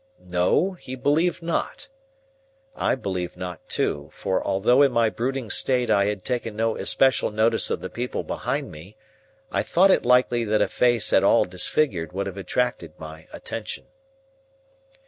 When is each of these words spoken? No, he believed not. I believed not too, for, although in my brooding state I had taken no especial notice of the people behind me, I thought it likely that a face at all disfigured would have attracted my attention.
No, 0.33 0.71
he 0.71 0.95
believed 0.95 1.43
not. 1.43 1.87
I 2.75 2.95
believed 2.95 3.37
not 3.37 3.69
too, 3.69 4.09
for, 4.11 4.43
although 4.43 4.81
in 4.81 4.91
my 4.91 5.11
brooding 5.11 5.51
state 5.51 5.91
I 5.91 6.05
had 6.05 6.25
taken 6.25 6.55
no 6.55 6.75
especial 6.75 7.29
notice 7.29 7.69
of 7.69 7.81
the 7.81 7.89
people 7.91 8.23
behind 8.23 8.71
me, 8.71 8.97
I 9.51 9.61
thought 9.61 9.91
it 9.91 10.03
likely 10.03 10.43
that 10.43 10.59
a 10.59 10.67
face 10.67 11.13
at 11.13 11.23
all 11.23 11.45
disfigured 11.45 12.13
would 12.13 12.25
have 12.25 12.37
attracted 12.37 12.93
my 12.97 13.27
attention. 13.31 13.85